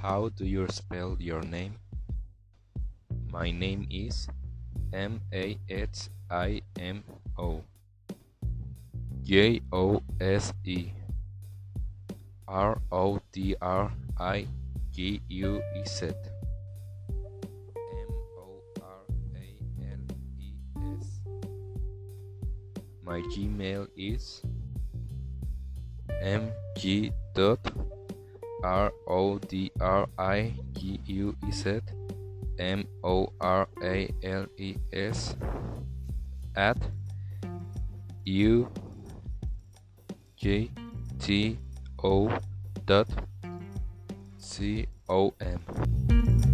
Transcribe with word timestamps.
How 0.00 0.30
do 0.32 0.46
you 0.48 0.64
spell 0.72 1.14
your 1.20 1.42
name? 1.44 1.76
My 3.28 3.50
name 3.52 3.84
is 3.92 4.28
M 4.96 5.20
A 5.28 5.60
H 5.68 6.08
I 6.30 6.62
M 6.80 7.04
O. 7.36 7.60
J 9.20 9.60
O 9.70 10.00
S 10.18 10.54
E. 10.64 10.96
R 12.48 12.80
O 12.90 13.20
D 13.30 13.54
R 13.60 13.92
I 14.16 14.48
G 14.90 15.20
U 15.28 15.60
E 15.76 15.84
Z. 15.84 16.16
M 17.76 18.10
O 18.40 18.64
R 18.80 19.04
A 19.36 19.46
L 19.84 20.04
E 20.40 20.48
S. 20.96 21.20
My 23.04 23.20
Gmail 23.28 23.86
is 23.94 24.40
mg 26.24 27.12
dot 27.34 27.60
R 28.62 28.92
O 29.06 29.38
D 29.38 29.70
R 29.80 30.08
I 30.18 30.54
G 30.72 31.00
U 31.06 31.36
E 31.46 31.50
Z 31.50 31.80
M 32.58 32.84
O 33.02 33.32
R 33.40 33.68
A 33.82 34.12
L 34.22 34.46
E 34.56 34.76
S 34.92 35.36
at 36.56 36.76
U 38.24 38.68
J 40.36 40.70
T 41.18 41.58
O 42.02 42.30
dot 42.86 43.08
C 44.38 44.86
O 45.08 45.34
M 45.40 46.49